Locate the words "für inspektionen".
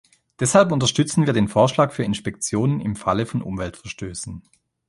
1.91-2.81